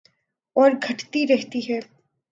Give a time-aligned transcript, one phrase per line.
[0.55, 1.79] اور گھٹتی رہتی ہے